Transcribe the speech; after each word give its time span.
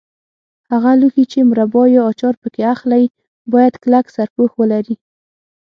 هغه 0.71 0.91
لوښي 0.99 1.25
چې 1.31 1.39
مربا 1.49 1.83
یا 1.95 2.01
اچار 2.11 2.35
پکې 2.41 2.61
اخلئ 2.73 3.03
باید 3.53 3.73
کلک 3.83 4.05
سرپوښ 4.15 4.51
ولري. 4.57 4.95